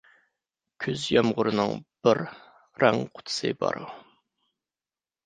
كۈز 0.85 1.01
يامغۇرىنىڭ 1.15 1.73
بىر 2.07 2.21
رەڭ 2.85 2.97
قۇتىسى 3.19 3.53
بار. 3.61 3.79